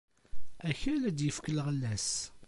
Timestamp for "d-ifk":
1.17-1.45